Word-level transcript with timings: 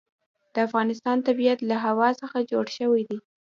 د 0.53 0.55
افغانستان 0.67 1.17
طبیعت 1.27 1.59
له 1.69 1.75
هوا 1.85 2.09
څخه 2.21 2.37
جوړ 2.51 2.65
شوی 2.77 3.01
دی. 3.09 3.17